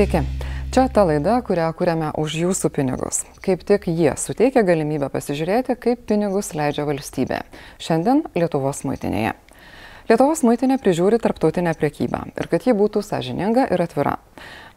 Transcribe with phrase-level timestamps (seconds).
[0.00, 0.22] Sveiki.
[0.72, 3.18] Čia ta laida, kurią kuriame už jūsų pinigus.
[3.44, 7.42] Kaip tik jie suteikia galimybę pasižiūrėti, kaip pinigus leidžia valstybė.
[7.76, 9.34] Šiandien Lietuvos muitinėje.
[10.08, 14.16] Lietuvos muitinė prižiūri tarptautinę priekybą ir kad ji būtų sąžininga ir atvira.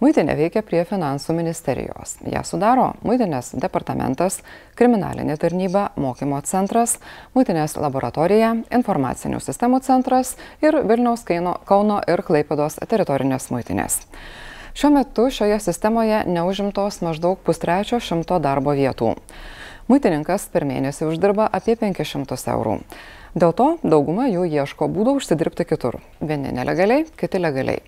[0.03, 2.17] Muitinė veikia prie finansų ministerijos.
[2.27, 4.41] Ja sudaro muitinės departamentas,
[4.75, 6.99] kriminalinė tarnyba, mokymo centras,
[7.31, 14.03] muitinės laboratorija, informacinių sistemų centras ir Vilniaus Kauno ir Klaipados teritorinės muitinės.
[14.73, 19.11] Šiuo metu šioje sistemoje neužimtos maždaug pustrečio šimto darbo vietų.
[19.85, 22.79] Muitininkas per mėnesį uždirba apie 500 eurų.
[23.37, 25.99] Dėl to dauguma jų ieško būdų užsidirbti kitur.
[26.21, 27.83] Vieni nelegaliai, kiti legaliai.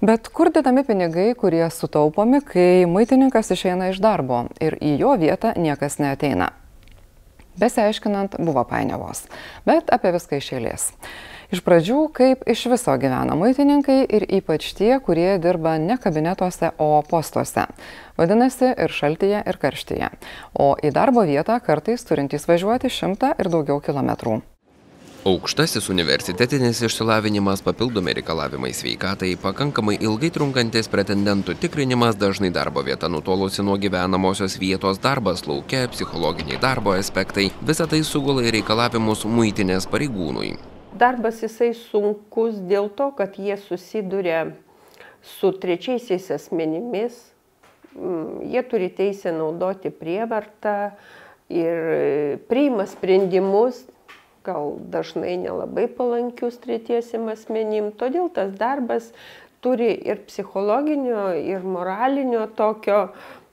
[0.00, 5.52] Bet kur dedami pinigai, kurie sutaupomi, kai maitininkas išeina iš darbo ir į jo vietą
[5.56, 6.54] niekas neateina?
[7.60, 9.26] Besiaiškinant, buvo painiavos,
[9.68, 10.90] bet apie viską iš eilės.
[11.54, 17.02] Iš pradžių, kaip iš viso gyvena maitininkai ir ypač tie, kurie dirba ne kabinetuose, o
[17.06, 17.68] postuose.
[18.18, 20.10] Vadinasi, ir šaltyje, ir karštyje.
[20.58, 24.40] O į darbo vietą kartais turintys važiuoti šimtą ir daugiau kilometrų.
[25.26, 33.66] Aukštasis universitetinis išsilavinimas, papildomi reikalavimai sveikatai, pakankamai ilgai trunkantis pretendentų tikrinimas, dažnai darbo vieta nutolusi
[33.66, 40.75] nuo gyvenamosios vietos, darbas laukia, psichologiniai darbo aspektai- visa tai sugula į reikalavimus muitinės pareigūnui.
[40.96, 44.46] Darbas jisai sunkus dėl to, kad jie susiduria
[45.26, 47.18] su trečiaisiais asmenimis,
[47.96, 50.76] mm, jie turi teisę naudoti prievartą
[51.52, 53.84] ir priima sprendimus
[54.46, 57.90] gal dažnai nelabai palankius tretiesiem asmenim.
[57.90, 59.10] Todėl tas darbas
[59.64, 63.08] turi ir psichologinio, ir moralinio tokio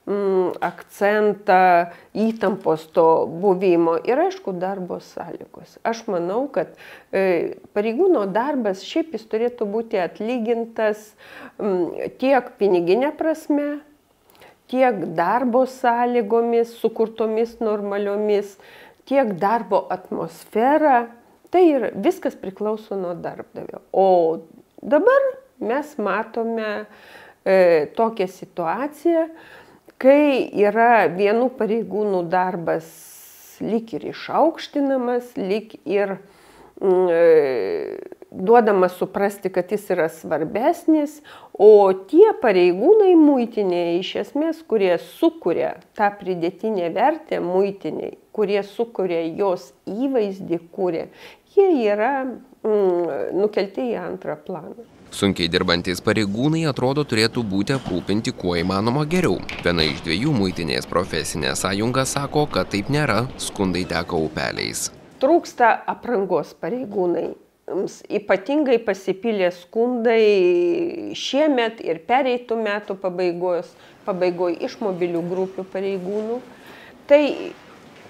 [0.06, 5.78] mm, akcentą, įtampos to buvimo ir aišku darbo sąlygos.
[5.86, 6.74] Aš manau, kad
[7.10, 11.10] e, pareigūno darbas šiaip jis turėtų būti atlygintas
[11.58, 13.80] mm, tiek piniginė prasme,
[14.70, 18.56] tiek darbo sąlygomis, sukurtomis normaliomis,
[19.08, 21.08] tiek darbo atmosfera,
[21.52, 23.84] tai ir viskas priklauso nuo darbdavio.
[23.92, 24.06] O
[24.82, 25.28] dabar
[25.62, 26.70] mes matome
[27.44, 29.28] e, tokią situaciją,
[30.04, 32.88] kai yra vienų pareigūnų darbas
[33.64, 36.18] lik ir išaukštinamas, lik ir
[36.82, 37.96] mm, e,
[38.34, 41.20] duodama suprasti, kad jis yra svarbesnis,
[41.54, 49.70] o tie pareigūnai muitinėje iš esmės, kurie sukuria tą pridėtinę vertę muitiniai, kurie sukuria jos
[49.88, 51.06] įvaizdį, kūrė,
[51.54, 54.93] jie yra mm, nukelti į antrą planą.
[55.14, 59.36] Sunkiai dirbantis pareigūnai atrodo turėtų būti aprūpinti kuo įmanoma geriau.
[59.62, 64.88] Viena iš dviejų muitinės profesinė sąjunga sako, kad taip nėra, skundai teka upeliais.
[65.22, 67.28] Trūksta aprangos pareigūnai
[68.18, 73.70] ypatingai pasipylė skundai šiemet ir pereitų metų pabaigos,
[74.04, 76.40] pabaigoje iš mobilių grupių pareigūnų.
[77.08, 77.22] Tai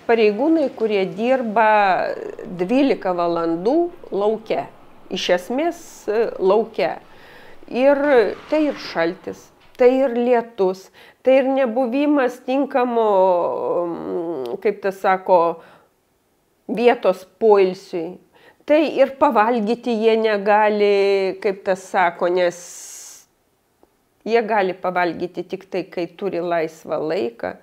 [0.09, 1.69] pareigūnai, kurie dirba
[2.64, 3.76] 12 valandų
[4.10, 4.66] laukia,
[5.12, 5.81] iš esmės
[6.38, 6.98] laukia.
[7.69, 7.98] Ir
[8.50, 9.47] tai ir šaltis,
[9.81, 10.91] tai ir lietus,
[11.25, 13.09] tai ir nebuvimas tinkamo,
[14.62, 15.41] kaip tas sako,
[16.69, 18.19] vietos poilsiui
[18.64, 22.59] tai ir pavalgyti jie negali, kaip tas sako, nes
[24.25, 27.54] jie gali pavalgyti tik tai, kai turi laisvą laiką.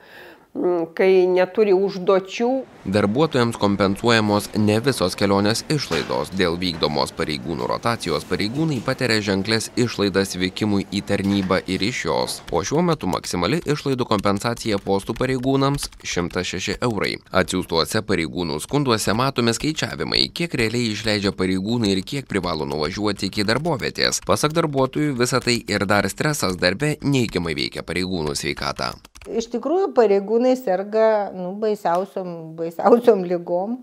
[0.51, 2.49] Mm, kai neturi užduočių.
[2.91, 6.33] Darbuotojams kompensuojamos ne visos kelionės išlaidos.
[6.35, 12.35] Dėl vykdomos pareigūnų rotacijos pareigūnai patiria ženklės išlaidas vykimui į tarnybą ir iš jos.
[12.51, 17.13] O šiuo metu maksimali išlaidų kompensacija postų pareigūnams 106 eurai.
[17.31, 24.19] Atsiųstuose pareigūnų skunduose matomi skaičiavimai, kiek realiai išleidžia pareigūnai ir kiek privalo nuvažiuoti iki darbovietės.
[24.27, 28.91] Pasak darbuotojų, visa tai ir dar stresas darbe neigiamai veikia pareigūnų sveikatą.
[29.29, 33.75] Iš tikrųjų, pareigūnai serga nu, baisiausiom, baisiausiom lygom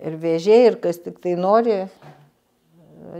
[0.00, 1.82] ir vėžiai, ir kas tik tai nori.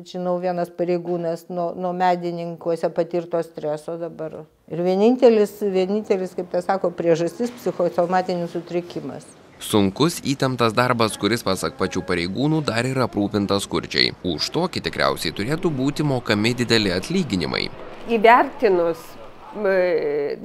[0.09, 4.43] Žinau, vienas pareigūnas nuo, nuo medininkuose patirto streso dabar.
[4.69, 9.29] Ir vienintelis, vienintelis kaip tas sako, priežastis psichosomatinis sutrikimas.
[9.61, 14.15] Sunkus įtemptas darbas, kuris pasak pačių pareigūnų dar yra aprūpintas skurdžiai.
[14.25, 17.67] Už tokį tikriausiai turėtų būti mokami dideli atlyginimai.
[18.09, 19.03] Įvertinus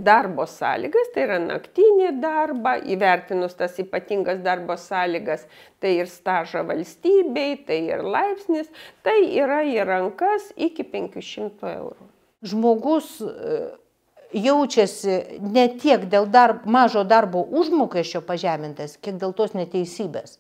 [0.04, 5.46] darbo sąlygas, tai yra naktinį darbą, įvertinus tas ypatingas darbo sąlygas,
[5.84, 8.72] tai ir stažą valstybei, tai ir laipsnis,
[9.04, 12.10] tai yra į rankas iki 500 eurų.
[12.44, 13.12] Žmogus
[14.34, 20.40] jaučiasi ne tiek dėl darb, mažo darbo užmokesčio pažemintas, kiek dėl tos neteisybės.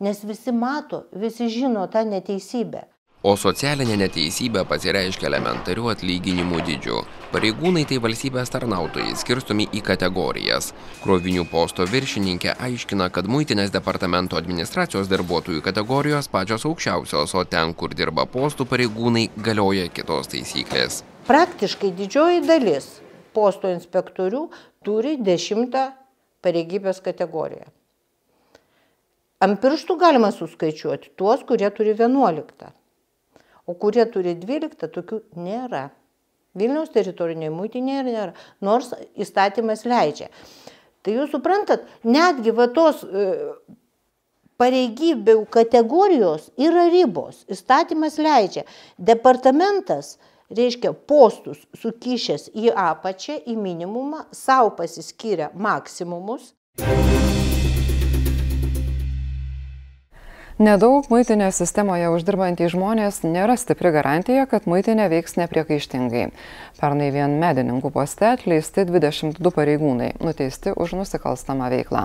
[0.00, 2.86] Nes visi mato, visi žino tą neteisybę.
[3.20, 7.02] O socialinė neteisybė pasireiškia elementarių atlyginimų dydžiu.
[7.34, 10.70] Pareigūnai tai valstybės tarnautojai skirstomi į kategorijas.
[11.02, 17.92] Krovinių posto viršininkė aiškina, kad muitinės departamento administracijos darbuotojų kategorijos pačios aukščiausios, o ten, kur
[17.92, 21.02] dirba postų pareigūnai, galioja kitos taisyklės.
[21.28, 22.88] Praktiškai didžioji dalis
[23.36, 24.46] posto inspektorių
[24.80, 25.90] turi dešimtą
[26.40, 27.68] pareigybės kategoriją.
[29.44, 32.72] Ant pirštų galima suskaičiuoti tuos, kurie turi vienuoliktą
[33.70, 35.88] o kurie turi 12, tokių nėra.
[36.58, 38.32] Vilniaus teritoriniai muitinėje nėra,
[38.66, 40.26] nors įstatymas leidžia.
[41.06, 43.28] Tai jūs suprantat, netgi va tos e,
[44.60, 47.44] pareigybių kategorijos yra ribos.
[47.48, 48.66] Įstatymas leidžia.
[48.98, 50.16] Departamentas,
[50.50, 56.52] reiškia, postus sukišęs į apačią, į minimumą, savo pasiskyrė maksimumus.
[60.60, 66.26] Nedaug muitinės sistemoje uždirbantys žmonės nėra stipri garantija, kad muitinė veiks nepriekaištingai.
[66.76, 72.02] Pernai vien medininkų poste atleisti 22 pareigūnai, nuteisti už nusikalstamą veiklą.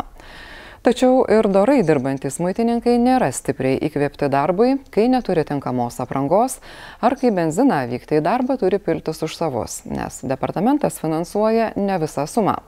[0.87, 6.61] Tačiau ir dorai dirbantis muitininkai nėra stipriai įkvėpti darbui, kai neturi tinkamos aprangos
[7.03, 12.23] ar kai benziną vykti į darbą turi piltis už savus, nes departamentas finansuoja ne visą
[12.23, 12.61] sumą.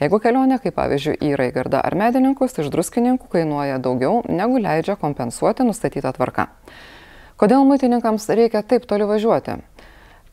[0.00, 5.66] Jeigu kelionė, kaip pavyzdžiui, į Raigardą ar medininkus, iš druskininkų kainuoja daugiau, negu leidžia kompensuoti
[5.68, 6.48] nustatytą tvarką.
[7.38, 9.60] Kodėl muitininkams reikia taip toli važiuoti?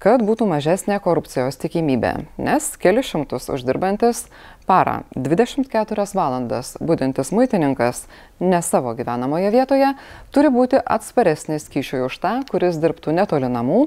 [0.01, 4.23] Kad būtų mažesnė korupcijos tikimybė, nes keli šimtus uždirbantis
[4.65, 8.07] parą 24 valandas būdintis muitininkas
[8.41, 9.91] ne savo gyvenamoje vietoje
[10.33, 13.83] turi būti atsparesnis kyšiui už tą, kuris dirbtų netoli namų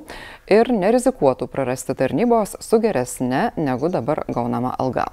[0.47, 5.11] ir nerizikuotų prarasti tarnybos su geresne negu dabar gaunama alga.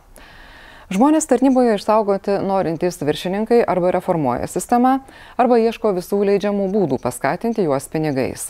[0.91, 4.97] Žmonės tarnyboje išsaugoti norintys viršininkai arba reformuoja sistemą,
[5.39, 8.49] arba ieško visų leidžiamų būdų paskatinti juos pinigais.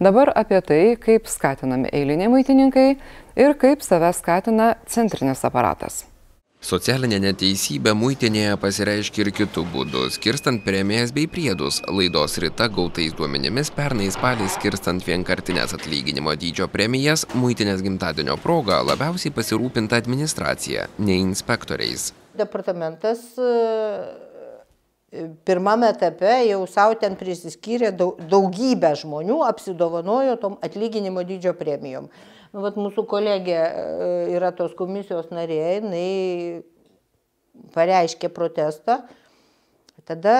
[0.00, 2.88] Dabar apie tai, kaip skatinami eiliniai maitininkai
[3.36, 6.06] ir kaip save skatina centrinis aparatas.
[6.64, 11.82] Socialinė neteisybė muitinėje pasireiškia ir kitų būdų, skirstant premijas bei priedus.
[11.92, 19.34] Laidos ryta gautais duomenimis pernai spalį skirstant vienkartinės atlyginimo dydžio premijas, muitinės gimtadienio proga labiausiai
[19.36, 22.14] pasirūpinta administracija, ne inspektoriais.
[22.40, 23.52] Departamentas e,
[25.44, 32.08] pirmame etape jau savo ten prisiskyrė daugybę žmonių, apsidovanojo tom atlyginimo dydžio premijom.
[32.54, 36.62] Nu, vat mūsų kolegė e, yra tos komisijos narė, jinai
[37.74, 39.00] pareiškė protestą,
[40.06, 40.36] tada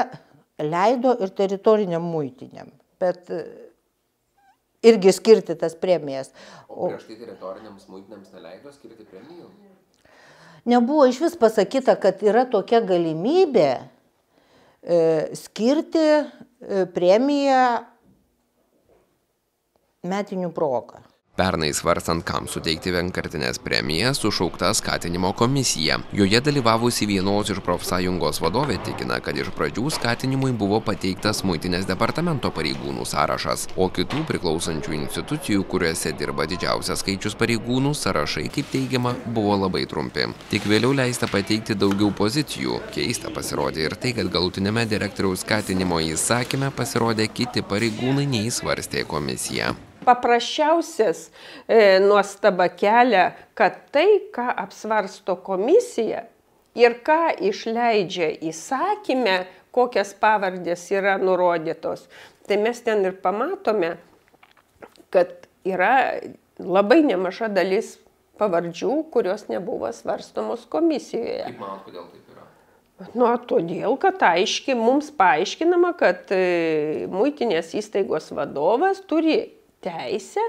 [0.63, 2.69] leido ir teritoriniam muitiniam.
[3.03, 3.41] Bet e,
[4.87, 6.31] irgi skirti tas premijas.
[6.69, 9.49] O prieš tai teritoriniams muitiniams neleido skirti premijų?
[10.71, 15.01] Nebuvo iš vis pasakyta, kad yra tokia galimybė e,
[15.37, 17.65] skirti e, premiją
[20.07, 21.03] metinių progą.
[21.35, 25.97] Pernai svarstant, kam suteikti vienkartinės premijas, sušaukta skatinimo komisija.
[26.15, 32.53] Joje dalyvavusi vienos iš profsąjungos vadovė tikina, kad iš pradžių skatinimui buvo pateiktas muitinės departamento
[32.55, 39.57] pareigūnų sąrašas, o kitų priklausančių institucijų, kuriuose dirba didžiausias skaičius pareigūnų, sąrašai, kaip teigiama, buvo
[39.65, 40.29] labai trumpi.
[40.53, 42.79] Tik vėliau leista pateikti daugiau pozicijų.
[42.95, 49.75] Keista pasirodė ir tai, kad galutinėme direktoriaus skatinimo įsakyme pasirodė kiti pareigūnai neįsvarstė komisija
[50.07, 51.27] paprasčiausias
[51.67, 56.27] e, nuostaba kelia, kad tai, ką apsvarsto komisija
[56.79, 59.45] ir ką išleidžia įsakymę,
[59.75, 62.07] kokias pavardės yra nurodytos,
[62.47, 63.97] tai mes ten ir pamatome,
[65.15, 66.21] kad yra
[66.59, 67.97] labai nemaža dalis
[68.39, 71.43] pavardžių, kurios nebuvo svarstomos komisijoje.
[71.49, 72.47] Kaip manot, kodėl taip yra?
[73.15, 79.39] Nu, todėl, kad aiškiai mums paaiškinama, kad e, muitinės įstaigos vadovas turi
[79.85, 80.45] teisę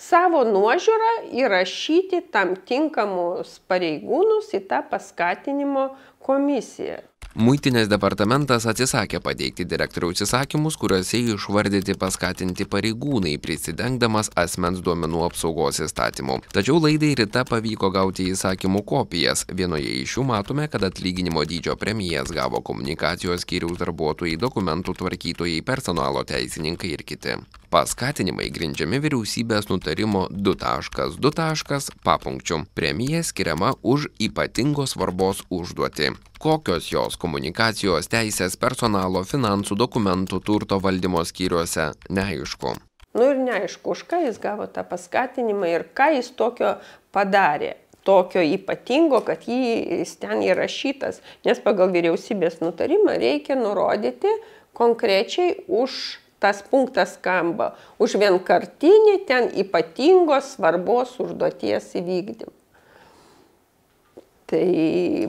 [0.00, 5.90] savo nuožiūrą įrašyti tam tinkamus pareigūnus į tą paskatinimo
[6.24, 7.00] komisiją.
[7.38, 16.40] Muitinės departamentas atsisakė pateikti direktoriaus įsakymus, kuriuose išvardyti paskatinti pareigūnai, prisidengdamas asmens duomenų apsaugos įstatymu.
[16.50, 19.46] Tačiau laidai ryta pavyko gauti įsakymų kopijas.
[19.46, 26.26] Vienoje iš jų matome, kad atlyginimo dydžio premijas gavo komunikacijos skyriaus darbuotojai, dokumentų tvarkytojai, personalo
[26.26, 27.38] teisininkai ir kiti.
[27.70, 31.76] Paskatinimai grindžiami vyriausybės nutarimo 2.2.
[32.02, 32.56] papunkčių.
[32.74, 36.08] Premija skiriama už ypatingos svarbos užduotį.
[36.42, 42.72] Kokios jos komunikacijos teisės personalo finansų dokumentų turto valdymo skyriuose neaišku.
[43.14, 46.72] Nu ir neaišku, už ką jis gavo tą paskatinimą ir ką jis tokio
[47.14, 54.34] padarė tokio ypatingo, kad jis ten įrašytas, nes pagal vyriausybės nutarimą reikia nurodyti
[54.74, 56.00] konkrečiai už
[56.40, 62.56] tas punktas skamba už vienkartinį ten ypatingos svarbos užduoties įvykdymą.
[64.50, 64.66] Tai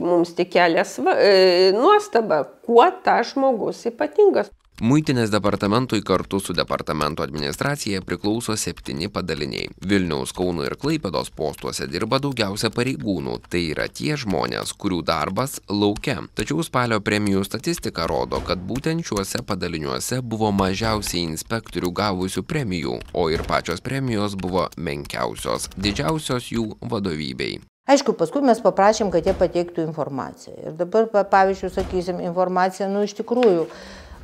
[0.02, 4.50] mums tik kelia e, nuostaba, kuo tas žmogus ypatingas.
[4.80, 9.68] Muitinės departamentui kartu su departamento administracija priklauso septyni padaliniai.
[9.88, 13.36] Vilniaus, Kauno ir Klaipėdos postuose dirba daugiausia pareigūnų.
[13.52, 16.22] Tai yra tie žmonės, kurių darbas laukia.
[16.34, 23.28] Tačiau spalio premijų statistika rodo, kad būtent šiuose padaliniuose buvo mažiausiai inspektorių gavusių premijų, o
[23.30, 27.60] ir pačios premijos buvo menkiausios, didžiausios jų vadovybei.
[27.90, 30.52] Aišku, paskui mes paprašėm, kad jie pateiktų informaciją.
[30.68, 33.64] Ir dabar, pavyzdžiui, sakysim, informacija, nu, iš tikrųjų,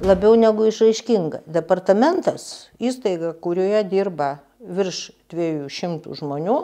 [0.04, 1.42] labiau negu išaiškinga.
[1.50, 6.58] Departamentas, įstaiga, kurioje dirba virš 200 žmonių,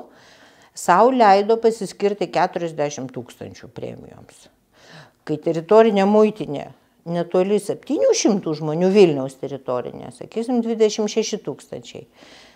[0.75, 4.49] savo leido pasiskirti 40 tūkstančių premijoms.
[5.25, 6.71] Kai teritorinė muitinė
[7.09, 12.07] netoli 700 žmonių Vilniaus teritorinė, sakysim, 26 tūkstančiai.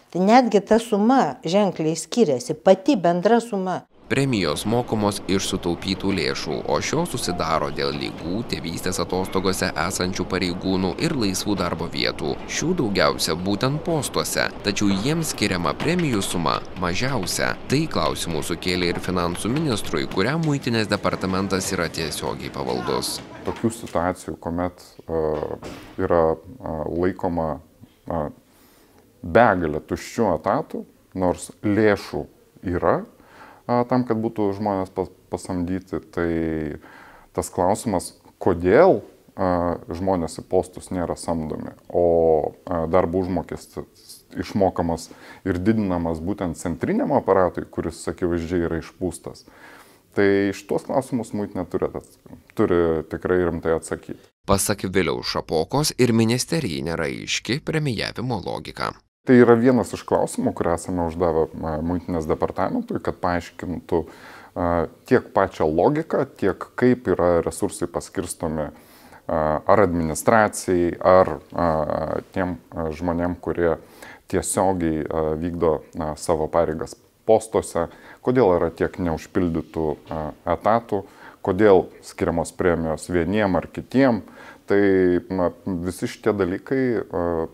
[0.08, 3.82] Tai netgi ta suma ženkliai skiriasi, pati bendra suma.
[4.08, 11.12] Premijos mokomos iš sutaupytų lėšų, o šios susidaro dėl lygų, tėvystės atostogose esančių pareigūnų ir
[11.12, 12.30] laisvų darbo vietų.
[12.48, 17.50] Šių daugiausia būtent postuose, tačiau jiems skiriama premijų suma mažiausia.
[17.68, 23.18] Tai klausimų sukėlė ir finansų ministrui, kuriam muitinės departamentas yra tiesiogiai pavaldus.
[23.44, 25.68] Tokių situacijų, kuomet uh,
[26.00, 28.32] yra uh, laikoma uh,
[29.20, 32.24] begalė tuščių etatų, nors lėšų
[32.72, 32.96] yra,
[33.68, 34.90] tam, kad būtų žmonės
[35.30, 36.00] pasamdyti.
[36.14, 36.28] Tai
[37.36, 39.02] tas klausimas, kodėl
[39.38, 42.54] žmonės į postus nėra samdomi, o
[42.90, 45.08] darbo užmokestis išmokamas
[45.46, 49.46] ir didinamas būtent centriniam aparatui, kuris akivaizdžiai yra išpūstas.
[50.18, 51.88] Tai iš tuos klausimus muitinė turi,
[52.58, 52.80] turi
[53.12, 54.18] tikrai rimtai atsakyti.
[54.48, 58.90] Pasak Viliaus Šapokos ir ministerijai nėra aiški premijavimo logika.
[59.28, 61.42] Tai yra vienas iš klausimų, kurį esame uždavę
[61.84, 63.98] muitinės departamentui, kad paaiškintų
[65.10, 68.70] tiek pačią logiką, tiek kaip yra resursai paskirstomi
[69.28, 71.34] ar administracijai, ar
[72.32, 73.74] tiem žmonėm, kurie
[74.32, 75.04] tiesiogiai
[75.44, 75.74] vykdo
[76.16, 76.96] savo pareigas
[77.28, 77.90] postuose,
[78.24, 79.90] kodėl yra tiek neužpildytų
[80.56, 81.04] etatų,
[81.44, 84.24] kodėl skiriamos premijos vieniem ar kitiem.
[84.68, 84.80] Tai
[85.32, 85.48] na,
[85.86, 86.80] visi šitie dalykai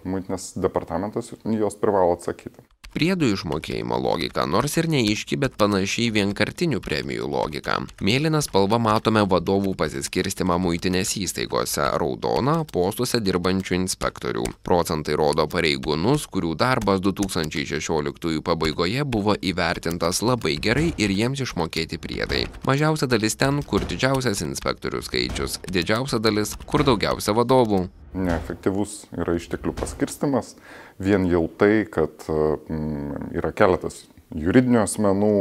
[0.02, 2.64] muitinės departamentas jos privalo atsakyti.
[2.94, 7.80] Priedų išmokėjimo logika, nors ir neiški, bet panašiai vienkartinių premijų logika.
[8.06, 14.44] Mėlyną spalvą matome vadovų pasiskirstimą muitinės įstaigose, raudoną postuose dirbančių inspektorių.
[14.62, 22.44] Procentai rodo pareigūnus, kurių darbas 2016 pabaigoje buvo įvertintas labai gerai ir jiems išmokėti priedai.
[22.62, 29.74] Mažiausia dalis ten, kur didžiausias inspektorių skaičius, didžiausia dalis, kur daugiausia vadovų neefektyvus yra išteklių
[29.78, 30.54] paskirstimas,
[31.02, 34.04] vien jau tai, kad mm, yra keletas
[34.34, 35.34] juridinių asmenų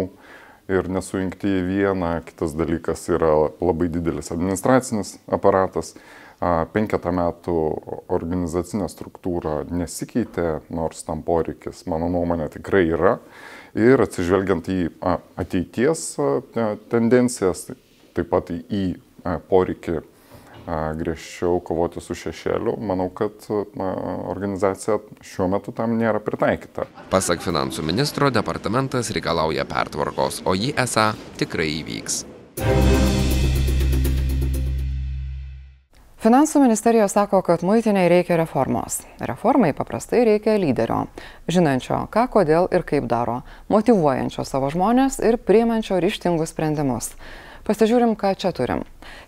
[0.72, 5.96] ir nesujungti į vieną, kitas dalykas yra labai didelis administracinis aparatas.
[6.74, 7.54] Penketą metų
[8.12, 13.14] organizacinė struktūra nesikeitė, nors tam poreikis, mano nuomonė, tikrai yra.
[13.80, 14.80] Ir atsižvelgiant į
[15.40, 16.02] ateities
[16.92, 17.70] tendencijas,
[18.18, 18.84] taip pat į
[19.48, 20.02] poreikį
[20.68, 23.46] griežčiau kovoti su šešėliu, manau, kad
[23.78, 23.90] na,
[24.32, 26.88] organizacija šiuo metu tam nėra pritaikyta.
[27.12, 32.24] Pasak finansų ministro, departamentas reikalauja pertvarkos, o ji esą tikrai įvyks.
[36.24, 39.02] Finansų ministerija sako, kad muitiniai reikia reformos.
[39.20, 41.02] Reformai paprastai reikia lyderio,
[41.52, 47.12] žinančio, ką, kodėl ir kaip daro, motivuojančio savo žmonės ir priimančio ryštingus sprendimus.
[47.64, 48.82] Pasižiūrim, ką čia turim.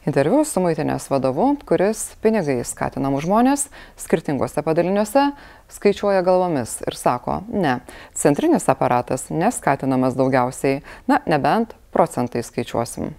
[0.03, 5.29] Interviu su muitinės vadovu, kuris pinigai skatinamų žmonės skirtingose padaliniuose
[5.71, 7.77] skaičiuoja galvomis ir sako, ne,
[8.11, 13.13] centrinis aparatas neskatinamas daugiausiai, na, nebent procentai skaičiuosim.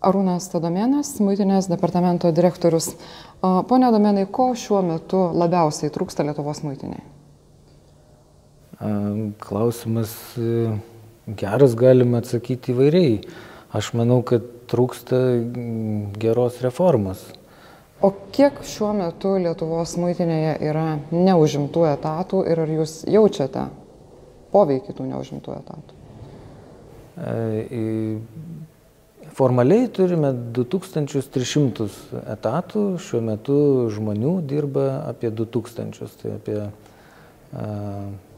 [0.00, 2.94] Arūnas Tadomėnas, muitinės departamento direktorius.
[3.44, 7.04] Pone Domenai, ko šiuo metu labiausiai trūksta Lietuvos muitiniai?
[9.44, 10.16] Klausimas
[11.26, 13.16] Geras galime atsakyti įvairiai.
[13.74, 15.16] Aš manau, kad trūksta
[16.20, 17.24] geros reformos.
[18.04, 23.64] O kiek šiuo metu Lietuvos muitinėje yra neužimtų etatų ir ar jūs jaučiate
[24.52, 26.00] poveikį tų neužimtų etatų?
[27.24, 27.80] E,
[29.38, 31.88] formaliai turime 2300
[32.36, 33.58] etatų, šiuo metu
[33.94, 36.60] žmonių dirba apie 2000, tai apie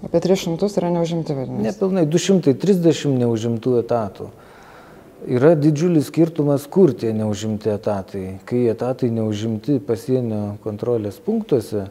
[0.05, 1.65] Apie 300 yra neužimti vadinasi.
[1.71, 4.29] Nepilnai 230 neužimtų etatų.
[5.26, 8.26] Yra didžiulis skirtumas, kur tie neužimti etatai.
[8.47, 11.87] Kai etatai neužimti pasienio kontrolės punktuose,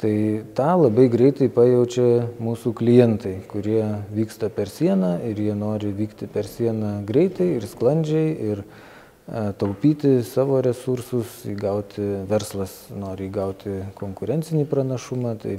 [0.00, 3.82] tai tą labai greitai pajaučia mūsų klientai, kurie
[4.14, 10.20] vyksta per sieną ir jie nori vykti per sieną greitai ir sklandžiai ir e, taupyti
[10.24, 15.34] savo resursus, įgauti, verslas nori įgauti konkurencinį pranašumą.
[15.42, 15.58] Tai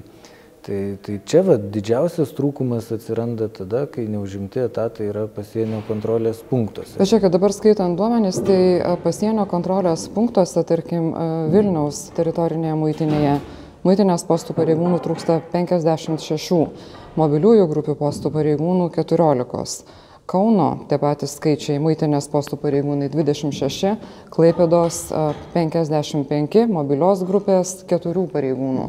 [0.62, 7.00] Tai, tai čia va, didžiausias trūkumas atsiranda tada, kai neužimti etatai yra pasienio kontrolės punktuose.
[7.00, 8.60] Bet žiūrėkit, dabar skaitant duomenys, tai
[9.01, 11.08] pasienio kontrolės punktuose, tarkim,
[11.50, 13.34] Vilniaus teritorinėje muitinėje,
[13.88, 16.62] muitinės postų pareigūnų trūksta 56,
[17.18, 19.98] mobiliųjų grupių postų pareigūnų 14.
[20.30, 23.98] Kauno tie patys skaičiai, muitinės postų pareigūnai 26,
[24.32, 25.01] Klaipėdos
[25.58, 28.88] 55, mobilios grupės 4 pareigūnų.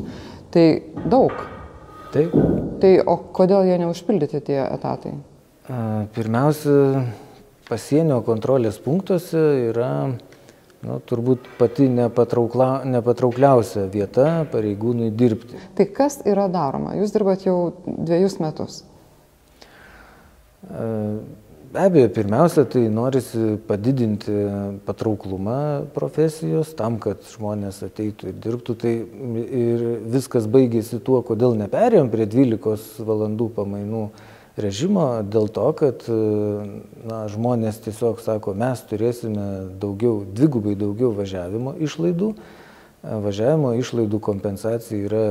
[0.53, 0.69] Tai
[1.09, 1.33] daug.
[2.13, 2.35] Taip.
[2.83, 5.15] Tai o kodėl jie neužpildyti tie etatai?
[6.13, 7.07] Pirmiausia,
[7.69, 9.93] pasienio kontrolės punktuose yra
[10.83, 15.61] nu, turbūt pati nepatraukla, nepatraukliausia vieta pareigūnui dirbti.
[15.79, 16.97] Tai kas yra daroma?
[16.99, 18.83] Jūs dirbat jau dviejus metus.
[21.73, 24.33] Be abejo, pirmiausia, tai norisi padidinti
[24.85, 28.75] patrauklumą profesijos tam, kad žmonės ateitų ir dirbtų.
[28.83, 28.93] Tai
[29.57, 34.03] ir viskas baigėsi tuo, kodėl neperėjom prie 12 valandų pamainų
[34.61, 36.05] režimo, dėl to, kad
[37.09, 39.49] na, žmonės tiesiog sako, mes turėsime
[39.81, 42.35] daugiau, dvigubai daugiau važiavimo išlaidų.
[43.01, 45.25] Važiavimo išlaidų kompensacija yra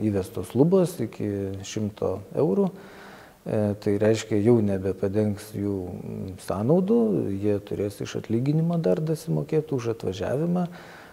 [0.00, 2.72] įvestos lubos iki 100 eurų
[3.42, 5.76] tai reiškia jau nebepadengs jų
[6.44, 6.98] sąnaudų,
[7.42, 10.68] jie turės iš atlyginimo dar dasimokėti už atvažiavimą.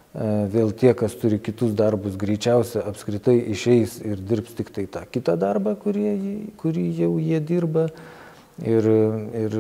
[0.10, 5.04] E, vėl tie, kas turi kitus darbus, greičiausia apskritai išeis ir dirbs tik tai tą
[5.10, 6.14] kitą darbą, kurį,
[6.58, 7.90] kurį jau jie dirba.
[8.60, 8.86] Ir,
[9.40, 9.54] ir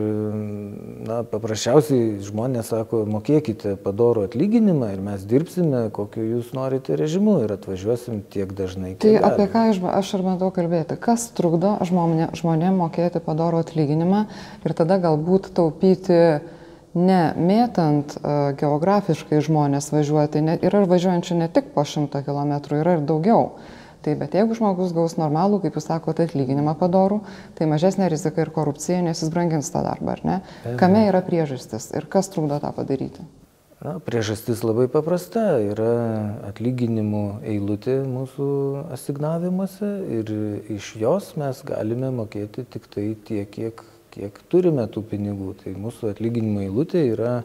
[1.08, 7.54] na, paprasčiausiai žmonės sako, mokėkite padorų atlyginimą ir mes dirbsime, kokiu jūs norite režimu ir
[7.56, 8.98] atvažiuosim tiek dažnai.
[9.00, 9.24] Tai gali.
[9.24, 11.00] apie ką aš, aš ir bandau kalbėti?
[11.00, 14.26] Kas trukdo žmonė, žmonėm mokėti padorų atlyginimą
[14.68, 16.20] ir tada galbūt taupyti
[17.00, 23.00] ne mėtant uh, geografiškai žmonės važiuoti, ne, yra važiuojančių ne tik po šimtą kilometrų, yra
[23.00, 23.54] ir daugiau.
[24.06, 27.20] Tai bet jeigu žmogus gaus normalų, kaip jūs sakote, atlyginimą padorų,
[27.58, 30.40] tai mažesnė rizika ir korupcija, nes jis brangins tą darbą, ar ne?
[30.80, 33.28] Kame yra priežastis ir kas trukdo tą padaryti?
[33.80, 35.56] Na, priežastis labai paprasta.
[35.64, 35.92] Yra
[36.50, 38.48] atlyginimų eilutė mūsų
[38.96, 40.32] asignavimuose ir
[40.76, 45.54] iš jos mes galime mokėti tik tai tiek, kiek, kiek turime tų pinigų.
[45.62, 47.38] Tai mūsų atlyginimo eilutė yra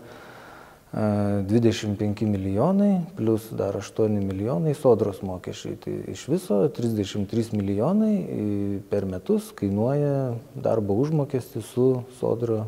[0.95, 5.77] 25 milijonai plus dar 8 milijonai sodros mokesčiai.
[5.83, 8.15] Tai iš viso 33 milijonai
[8.91, 11.89] per metus kainuoja darbo užmokestis su,
[12.21, 12.61] sodro,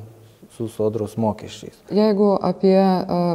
[0.57, 1.79] su sodros mokesčiais.
[1.95, 2.81] Jeigu apie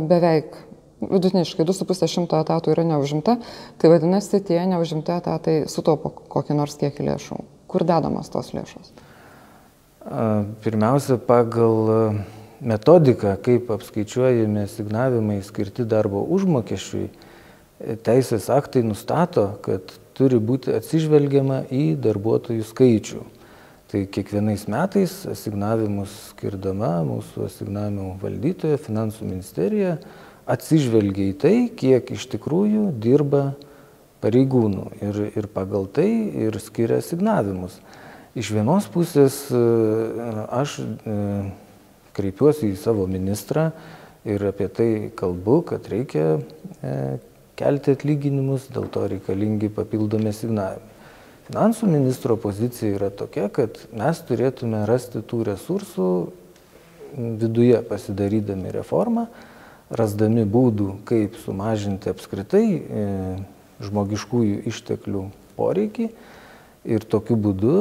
[0.09, 0.59] beveik
[1.01, 3.37] vidutiniškai 2,5 šimto etatų yra neužimta,
[3.79, 7.39] tai vadinasi, tie neužimti etatai sutaupo kokį nors kiekį lėšų.
[7.71, 8.91] Kur dedamas tos lėšos?
[10.65, 12.19] Pirmiausia, pagal
[12.61, 17.09] metodika, kaip apskaičiuojami signavimai skirti darbo užmokesčiui,
[18.05, 23.21] teisės aktai nustato, kad turi būti atsižvelgiama į darbuotojų skaičių.
[23.91, 29.97] Tai kiekvienais metais asignavimus skirdama mūsų asignavimų valdytoja, finansų ministerija
[30.51, 33.51] atsižvelgia į tai, kiek iš tikrųjų dirba
[34.21, 36.07] pareigūnų ir, ir pagal tai
[36.45, 37.81] ir skiria asignavimus.
[38.37, 40.77] Iš vienos pusės aš
[42.17, 43.69] kreipiuosi į savo ministrą
[44.27, 46.95] ir apie tai kalbu, kad reikia e,
[47.59, 50.89] kelti atlyginimus, dėl to reikalingi papildomi signavimai.
[51.51, 56.09] Finansų ministro pozicija yra tokia, kad mes turėtume rasti tų resursų
[57.41, 59.25] viduje pasidarydami reformą,
[59.91, 63.07] rasdami būdų, kaip sumažinti apskritai e,
[63.83, 65.25] žmogiškųjų išteklių
[65.57, 66.07] poreikį
[66.85, 67.75] ir tokiu būdu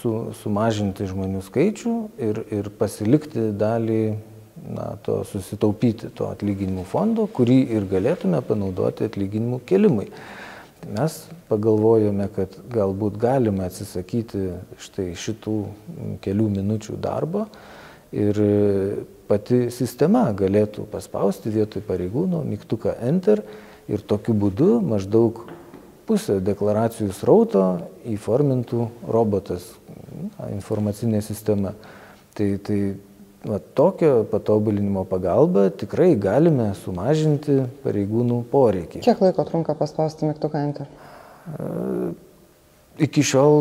[0.00, 4.00] su, sumažinti žmonių skaičių ir, ir pasilikti dalį
[4.74, 10.08] na, to susitaupyti to atlyginimų fondo, kurį ir galėtume panaudoti atlyginimų kelimui.
[10.94, 11.16] Mes
[11.48, 14.50] pagalvojome, kad galbūt galime atsisakyti
[14.82, 15.56] štai šitų
[16.24, 17.46] kelių minučių darbo
[18.12, 18.40] ir
[19.30, 23.40] pati sistema galėtų paspausti vietoj pareigūno mygtuką Enter
[23.88, 25.46] ir tokiu būdu maždaug
[26.08, 27.64] pusę deklaracijų srauto
[28.12, 29.66] įformintų robotas,
[30.50, 31.74] informacinė sistema.
[32.34, 32.78] Tai, tai
[33.46, 39.02] va, tokio patobulinimo pagalba tikrai galime sumažinti pareigūnų poreikį.
[39.06, 40.88] Kiek laiko trunka paspausti mygtuką Enter?
[42.98, 43.54] iki šiol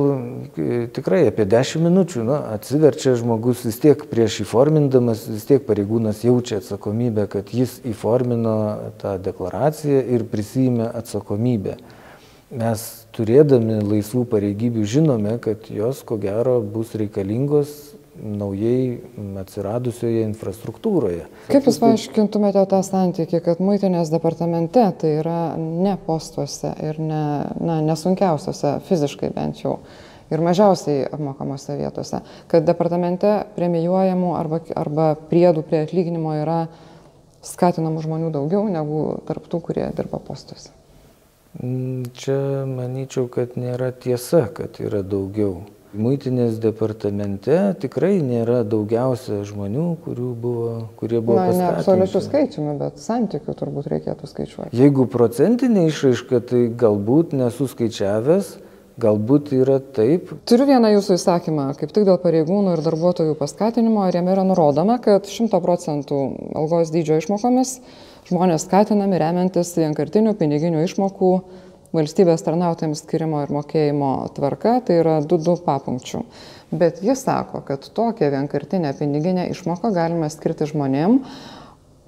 [0.58, 6.23] e, tikrai apie 10 minučių nu, atsiverčia žmogus vis tiek prieš įformindamas, vis tiek pareigūnas
[6.25, 8.56] jaučia atsakomybę, kad jis įformino
[9.01, 11.77] tą deklaraciją ir prisijėmė atsakomybę.
[12.53, 12.81] Mes
[13.15, 17.71] turėdami laisvų pareigybių žinome, kad jos ko gero bus reikalingos
[18.13, 18.99] naujai
[19.41, 21.25] atsiradusioje infrastruktūroje.
[21.49, 27.23] Kaip Jūs paaiškintumėte tą santykį, kad muitinės departamente tai yra ne postuose ir ne,
[27.57, 29.79] na, nesunkiausiose fiziškai bent jau
[30.33, 32.21] ir mažiausiai apmokamose vietose,
[32.53, 36.61] kad departamente premijuojamų arba, arba priedų prie atlyginimo yra
[37.43, 40.69] skatinamų žmonių daugiau negu tarptų, kurie dirba postuose?
[41.53, 45.61] Čia manyčiau, kad nėra tiesa, kad yra daugiau.
[45.93, 49.85] Muitinės departamente tikrai nėra daugiausia žmonių,
[50.41, 51.37] buvo, kurie buvo.
[51.37, 54.73] Na, ne absoliučių skaičiumi, bet santykių turbūt reikėtų skaičiuoti.
[54.73, 58.55] Jeigu procentinė išraiška, tai galbūt nesu skaičiavęs,
[59.03, 60.31] galbūt yra taip.
[60.49, 64.97] Turiu vieną jūsų įsakymą, kaip tik dėl pareigūnų ir darbuotojų paskatinimo, ir jame yra nurodoma,
[65.01, 66.23] kad 100 procentų
[66.57, 67.77] algos dydžio išmokomis
[68.29, 71.31] žmonės skatinami remiantis vienkartinių piniginių išmokų
[71.93, 76.23] valstybės tarnautojams skirimo ir mokėjimo tvarka, tai yra 2-2 papunkčių.
[76.73, 81.19] Bet jis sako, kad tokią vienkartinę piniginę išmoką galima skirti žmonėm,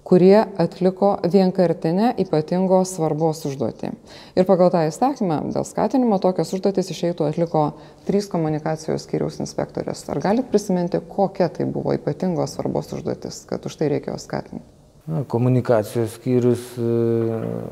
[0.05, 3.91] kurie atliko vienkartinę ypatingos svarbos užduotį.
[4.37, 7.65] Ir pagal tą įstatymą dėl skatinimo tokias užduotis išeitų atliko
[8.09, 10.05] trys komunikacijos skyriaus inspektorės.
[10.13, 14.74] Ar galite prisiminti, kokia tai buvo ypatingos svarbos užduotis, kad už tai reikėjo skatinti?
[15.05, 16.85] Na, komunikacijos skyrius e,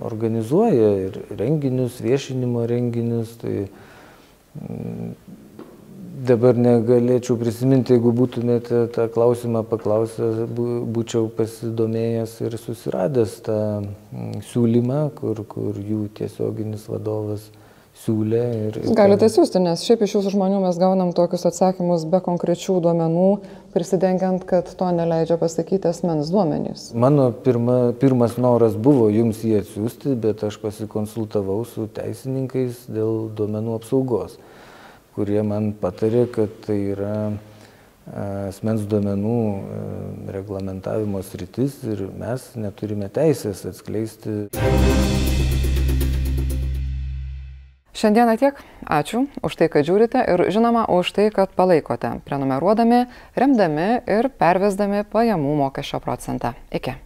[0.06, 3.32] organizuoja ir renginius, viešinimo renginius.
[3.42, 5.08] Tai mm,
[6.30, 15.02] dabar negalėčiau prisiminti, jeigu būtumėte tą klausimą paklausę, būčiau pasidomėjęs ir susiradęs tą mm, siūlymą,
[15.18, 17.50] kur, kur jų tiesioginis vadovas
[18.04, 18.42] siūlė.
[18.68, 22.80] Ir, ir Galite siūsti, nes šiaip iš jūsų žmonių mes gaunam tokius atsakymus be konkrečių
[22.84, 23.28] duomenų,
[23.76, 26.90] prisidengiant, kad to neleidžia pasakyti asmens duomenys.
[26.98, 33.80] Mano pirma, pirmas noras buvo jums jį atsiųsti, bet aš pasikonsultavau su teisininkais dėl duomenų
[33.80, 34.38] apsaugos,
[35.18, 37.16] kurie man patarė, kad tai yra
[38.50, 39.38] asmens duomenų
[40.36, 44.42] reglamentavimo sritis ir mes neturime teisės atskleisti.
[47.94, 48.58] Šiandieną tiek.
[48.90, 53.06] Ačiū už tai, kad žiūrite ir žinoma už tai, kad palaikote, prenumeruodami,
[53.38, 56.58] remdami ir pervesdami pajamų mokesčio procentą.
[56.74, 56.98] Iki.